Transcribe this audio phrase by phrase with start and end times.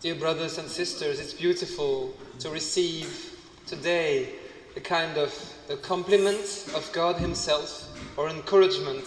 [0.00, 4.30] Dear brothers and sisters, it's beautiful to receive today
[4.74, 5.30] a kind of
[5.68, 7.86] a compliment of God Himself
[8.16, 9.06] or encouragement,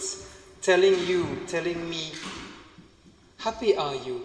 [0.62, 2.12] telling you, telling me,
[3.38, 4.24] happy are you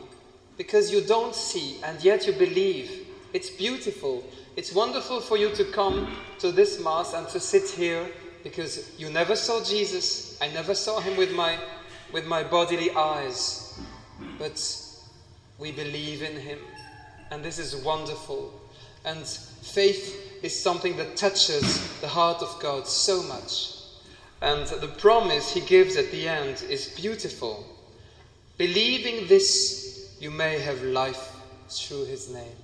[0.58, 3.08] because you don't see and yet you believe.
[3.34, 4.24] It's beautiful.
[4.56, 8.06] It's wonderful for you to come to this Mass and to sit here
[8.44, 10.40] because you never saw Jesus.
[10.40, 11.58] I never saw Him with my,
[12.12, 13.82] with my bodily eyes.
[14.38, 14.86] But
[15.60, 16.60] we believe in Him.
[17.32, 18.54] And this is wonderful.
[19.06, 23.74] And faith is something that touches the heart of God so much.
[24.42, 27.66] And the promise He gives at the end is beautiful.
[28.58, 31.36] Believing this, you may have life
[31.70, 32.56] through His name.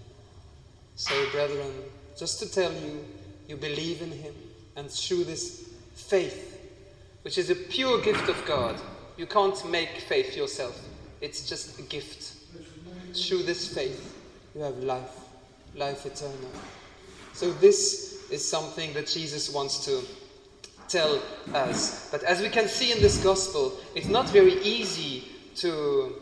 [0.95, 1.71] So, brethren,
[2.17, 3.05] just to tell you,
[3.47, 4.33] you believe in Him,
[4.75, 6.61] and through this faith,
[7.23, 8.79] which is a pure gift of God,
[9.17, 10.79] you can't make faith yourself.
[11.21, 12.34] It's just a gift.
[13.15, 14.13] Through this faith,
[14.53, 15.19] you have life,
[15.75, 16.51] life eternal.
[17.33, 20.01] So, this is something that Jesus wants to
[20.87, 21.21] tell
[21.53, 22.09] us.
[22.11, 25.23] But as we can see in this gospel, it's not very easy
[25.57, 26.15] to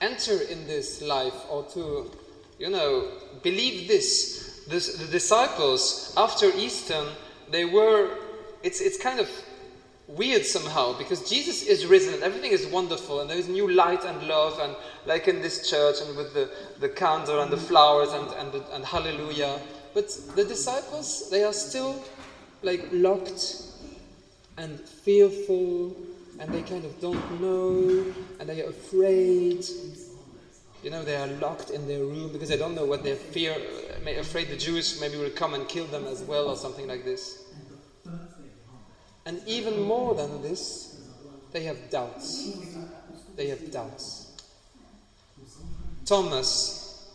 [0.00, 2.10] enter in this life or to,
[2.58, 3.08] you know,
[3.42, 4.64] believe this.
[4.68, 7.04] this the disciples, after Easter,
[7.50, 8.16] they were,
[8.62, 9.28] it's, it's kind of
[10.08, 14.04] weird somehow because Jesus is risen and everything is wonderful and there is new light
[14.04, 14.74] and love and
[15.06, 16.50] like in this church and with the,
[16.80, 19.60] the candle and the flowers and, and, the, and hallelujah.
[19.94, 22.02] But the disciples, they are still
[22.62, 23.62] like locked
[24.56, 25.96] and fearful
[26.38, 28.04] and they kind of don't know
[28.40, 29.64] and they are afraid.
[30.82, 33.56] You know, they are locked in their room because they don't know what they fear,
[34.18, 37.44] afraid the Jews maybe will come and kill them as well or something like this.
[39.24, 41.00] And even more than this,
[41.52, 42.56] they have doubts.
[43.36, 44.32] They have doubts.
[46.04, 47.08] Thomas,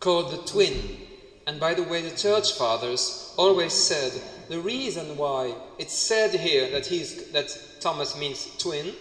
[0.00, 0.98] called the twin,
[1.46, 4.12] and by the way, the church fathers always said
[4.48, 8.92] the reason why it's said here that he's that Thomas means twin,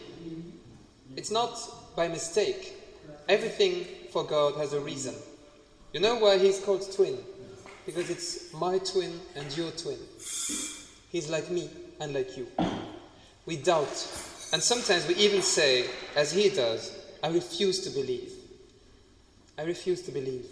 [1.17, 1.57] it's not
[1.95, 2.73] by mistake.
[3.27, 5.13] Everything for God has a reason.
[5.91, 7.17] You know why he's called twin?
[7.85, 9.97] Because it's my twin and your twin.
[11.11, 12.47] He's like me and like you.
[13.45, 14.07] We doubt.
[14.51, 18.31] And sometimes we even say, as he does, I refuse to believe.
[19.57, 20.45] I refuse to believe.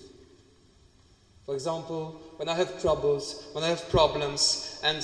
[1.46, 5.04] For example, when I have troubles, when I have problems, and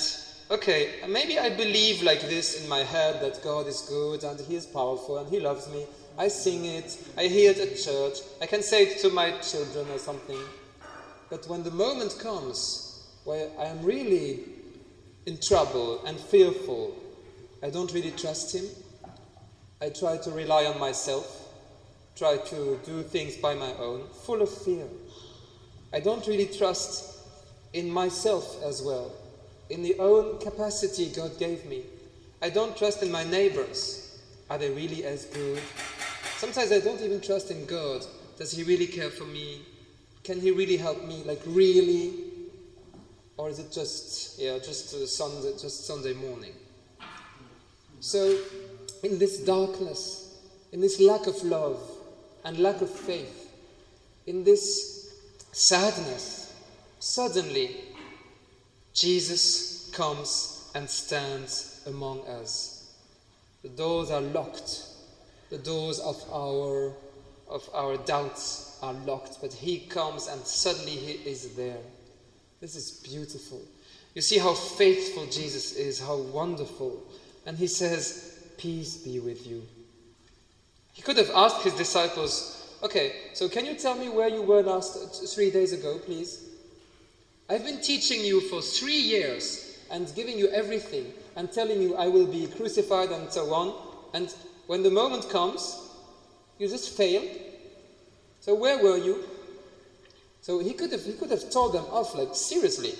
[0.50, 4.56] okay, maybe I believe like this in my head that God is good and He
[4.56, 5.84] is powerful and He loves me.
[6.16, 9.86] I sing it, I hear it at church, I can say it to my children
[9.90, 10.40] or something.
[11.30, 14.40] But when the moment comes where I am really
[15.28, 16.96] in trouble and fearful,
[17.62, 18.64] I don't really trust Him.
[19.78, 21.50] I try to rely on myself,
[22.16, 24.86] try to do things by my own, full of fear.
[25.92, 27.18] I don't really trust
[27.74, 29.12] in myself as well,
[29.68, 31.82] in the own capacity God gave me.
[32.40, 34.18] I don't trust in my neighbors.
[34.48, 35.60] Are they really as good?
[36.38, 38.06] Sometimes I don't even trust in God.
[38.38, 39.60] Does He really care for me?
[40.24, 41.22] Can He really help me?
[41.26, 42.27] Like, really?
[43.38, 46.52] Or is it just, yeah, just uh, Sunday, just Sunday morning?
[48.00, 48.36] So,
[49.04, 50.36] in this darkness,
[50.72, 51.80] in this lack of love
[52.44, 53.52] and lack of faith,
[54.26, 55.14] in this
[55.52, 56.52] sadness,
[56.98, 57.76] suddenly
[58.92, 62.92] Jesus comes and stands among us.
[63.62, 64.82] The doors are locked.
[65.50, 66.92] The doors of our
[67.48, 71.78] of our doubts are locked, but he comes and suddenly he is there.
[72.60, 73.62] This is beautiful.
[74.14, 77.02] You see how faithful Jesus is, how wonderful.
[77.46, 79.62] And he says, Peace be with you.
[80.92, 84.62] He could have asked his disciples, Okay, so can you tell me where you were
[84.62, 86.48] last three days ago, please?
[87.48, 92.08] I've been teaching you for three years and giving you everything and telling you I
[92.08, 93.74] will be crucified and so on.
[94.14, 94.34] And
[94.66, 95.80] when the moment comes,
[96.58, 97.28] you just failed.
[98.40, 99.24] So where were you?
[100.48, 102.94] So he could have he could have told them off like seriously.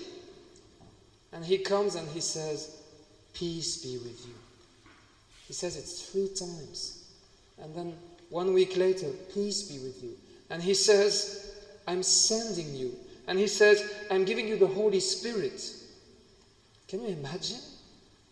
[1.32, 2.76] And he comes and he says,
[3.32, 4.34] Peace be with you.
[5.46, 7.08] He says it three times.
[7.62, 7.94] And then
[8.28, 10.10] one week later, peace be with you.
[10.50, 11.56] And he says,
[11.86, 12.94] I'm sending you.
[13.26, 15.62] And he says, I'm giving you the Holy Spirit.
[16.86, 17.60] Can you imagine?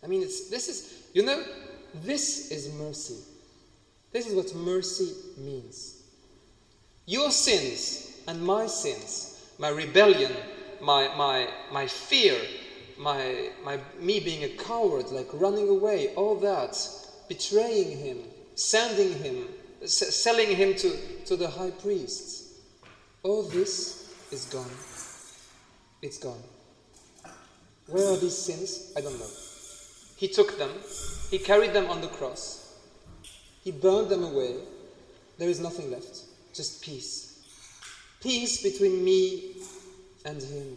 [0.05, 1.43] I mean, it's, this is, you know,
[2.05, 3.17] this is mercy.
[4.13, 6.03] This is what mercy means.
[7.07, 10.33] Your sins and my sins, my rebellion,
[10.81, 12.37] my, my, my fear,
[12.99, 16.77] my, my, me being a coward, like running away, all that,
[17.29, 18.19] betraying him,
[18.55, 19.49] sending him,
[19.83, 20.97] s- selling him to,
[21.27, 22.61] to the high priests,
[23.23, 24.71] all this is gone.
[26.03, 26.43] It's gone.
[27.87, 28.93] Where are these sins?
[28.97, 29.31] I don't know.
[30.17, 30.71] He took them,
[31.31, 32.75] he carried them on the cross,
[33.63, 34.57] he burned them away.
[35.39, 36.23] There is nothing left,
[36.55, 37.36] just peace.
[38.27, 39.53] Peace between me
[40.25, 40.77] and him.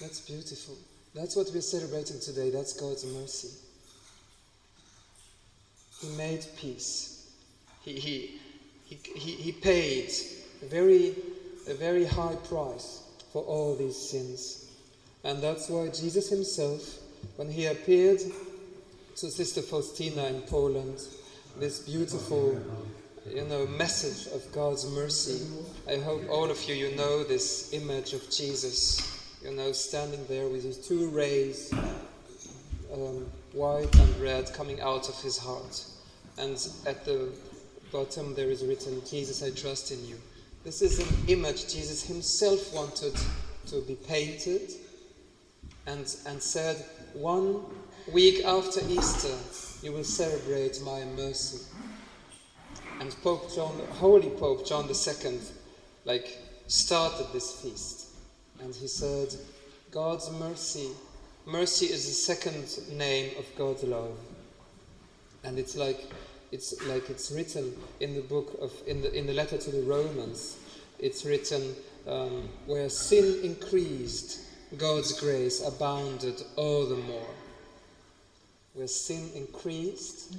[0.00, 0.76] That's beautiful.
[1.12, 2.50] That's what we're celebrating today.
[2.50, 3.48] That's God's mercy.
[6.00, 7.28] He made peace.
[7.82, 8.38] He, he,
[8.84, 8.96] he,
[9.32, 10.12] he, paid
[10.62, 11.16] a very,
[11.66, 13.02] a very high price
[13.32, 14.70] for all these sins.
[15.24, 17.00] And that's why Jesus himself,
[17.34, 18.20] when he appeared
[19.16, 21.02] to Sister Faustina in Poland,
[21.58, 22.62] this beautiful
[23.34, 25.46] you know, message of God's mercy.
[25.88, 29.00] I hope all of you, you know this image of Jesus,
[29.44, 31.72] you know, standing there with his two rays,
[32.92, 35.84] um, white and red, coming out of his heart.
[36.38, 36.54] And
[36.86, 37.30] at the
[37.92, 40.16] bottom there is written, Jesus, I trust in you.
[40.64, 43.14] This is an image Jesus himself wanted
[43.66, 44.72] to be painted
[45.86, 46.84] and, and said,
[47.14, 47.62] one
[48.12, 49.34] week after Easter,
[49.82, 51.64] you will celebrate my mercy.
[53.00, 55.38] And Pope John, Holy Pope John II,
[56.04, 58.06] like, started this feast.
[58.60, 59.28] And he said,
[59.92, 60.88] God's mercy,
[61.46, 64.18] mercy is the second name of God's love.
[65.44, 66.10] And it's like,
[66.50, 69.82] it's like it's written in the book of, in the, in the letter to the
[69.82, 70.58] Romans,
[70.98, 71.76] it's written,
[72.08, 74.40] um, where sin increased,
[74.76, 77.30] God's grace abounded all the more.
[78.74, 80.36] Where sin increased,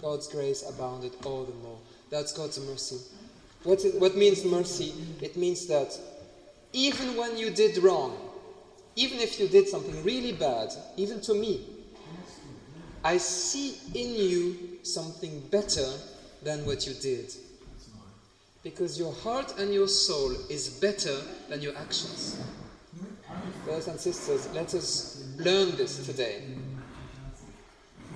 [0.00, 1.78] God's grace abounded all the more.
[2.10, 2.98] That's God's mercy.
[3.64, 4.94] What, what means mercy?
[5.20, 5.98] It means that
[6.72, 8.16] even when you did wrong,
[8.96, 11.66] even if you did something really bad, even to me,
[13.04, 15.86] I see in you something better
[16.42, 17.32] than what you did.
[18.62, 21.16] Because your heart and your soul is better
[21.48, 22.40] than your actions.
[23.64, 26.42] Brothers and sisters, let us learn this today.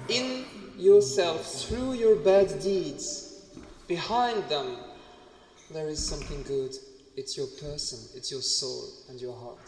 [0.08, 0.44] In
[0.76, 3.31] yourself, through your bad deeds,
[3.88, 4.76] Behind them,
[5.70, 6.74] there is something good.
[7.16, 9.58] It's your person, it's your soul, and your heart.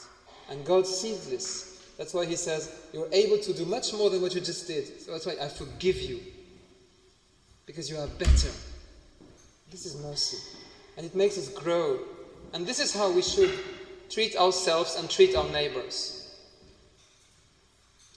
[0.51, 1.83] And God sees this.
[1.99, 5.01] That's why He says, You're able to do much more than what you just did.
[5.01, 6.21] So that's why I forgive you.
[7.67, 8.51] Because you are better.
[9.71, 10.39] This is mercy.
[10.97, 11.99] And it makes us grow.
[12.53, 13.53] And this is how we should
[14.11, 16.37] treat ourselves and treat our neighbors.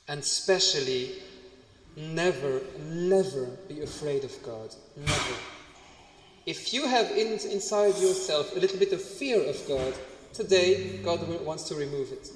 [0.08, 1.14] And especially,
[1.96, 4.74] never, never be afraid of God.
[4.96, 5.36] Never.
[6.48, 9.94] If you have in, inside yourself a little bit of fear of God,
[10.34, 12.30] today God wants to remove it.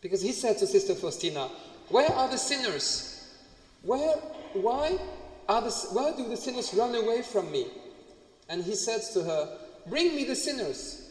[0.00, 1.48] Because he said to Sister Faustina,
[1.90, 3.32] Where are the sinners?
[3.82, 4.16] Where,
[4.52, 4.98] why,
[5.48, 7.68] are the, why do the sinners run away from me?
[8.48, 11.08] And he said to her, Bring me the sinners.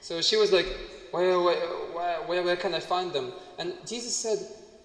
[0.00, 0.66] So she was like,
[1.12, 1.56] where, where,
[2.26, 3.32] where, where can I find them?
[3.60, 4.38] And Jesus said,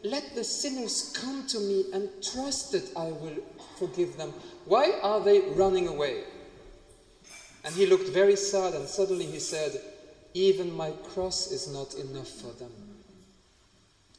[0.03, 3.37] Let the sinners come to me and trust that I will
[3.77, 4.33] forgive them.
[4.65, 6.23] Why are they running away?
[7.65, 9.81] And he looked very sad, and suddenly he said,
[10.33, 12.71] Even my cross is not enough for them.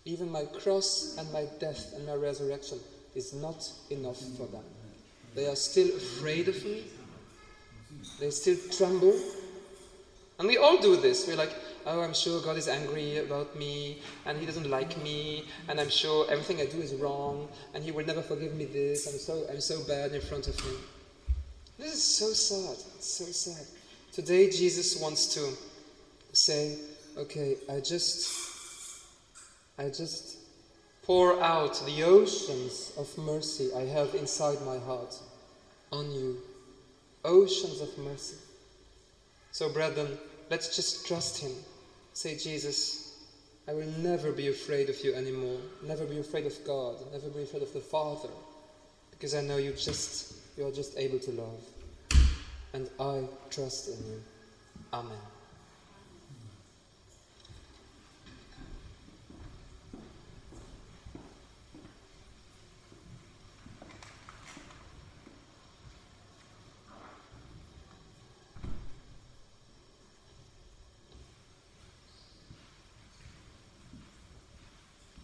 [0.04, 2.78] Even my cross and my death and my resurrection
[3.14, 4.64] is not enough for them.
[5.34, 6.84] They are still afraid of me.
[8.18, 9.18] They still tremble.
[10.38, 11.26] And we all do this.
[11.26, 11.54] We're like,
[11.86, 15.90] oh, I'm sure God is angry about me and He doesn't like me, and I'm
[15.90, 19.06] sure everything I do is wrong, and He will never forgive me this.
[19.06, 20.76] I'm so, I'm so bad in front of Him.
[21.78, 22.76] This is so sad.
[22.96, 23.66] It's so sad.
[24.12, 25.48] Today, Jesus wants to
[26.32, 26.76] say,
[27.16, 29.04] okay, I just,
[29.78, 30.36] I just
[31.04, 35.16] pour out the oceans of mercy I have inside my heart
[35.90, 36.36] on you.
[37.24, 38.36] Oceans of mercy.
[39.52, 40.18] So, brethren,
[40.50, 41.52] let's just trust Him.
[42.12, 43.18] Say, Jesus,
[43.68, 45.58] I will never be afraid of you anymore.
[45.86, 46.96] Never be afraid of God.
[47.12, 48.28] Never be afraid of the Father.
[49.10, 51.62] Because I know you just you are just able to love.
[52.72, 54.22] And I trust in you.
[54.92, 55.18] Amen.